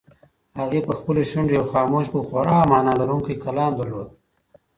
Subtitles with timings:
[0.59, 4.09] هغې په خپلو شونډو یو خاموش خو خورا مانا لرونکی کلام درلود.